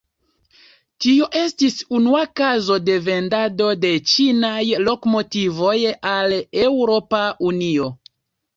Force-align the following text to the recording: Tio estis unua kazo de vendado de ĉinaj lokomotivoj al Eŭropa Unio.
Tio 1.05 1.27
estis 1.41 1.75
unua 1.97 2.21
kazo 2.41 2.79
de 2.87 2.95
vendado 3.11 3.69
de 3.83 3.93
ĉinaj 4.13 4.57
lokomotivoj 4.89 5.77
al 6.15 6.37
Eŭropa 6.67 7.25
Unio. 7.53 7.95